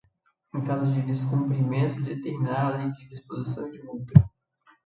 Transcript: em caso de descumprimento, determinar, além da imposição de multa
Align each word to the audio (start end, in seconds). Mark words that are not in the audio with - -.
em 0.55 0.63
caso 0.63 0.91
de 0.91 0.99
descumprimento, 1.03 2.01
determinar, 2.01 2.73
além 2.73 2.89
da 2.91 3.03
imposição 3.15 3.69
de 3.69 3.83
multa 3.83 4.13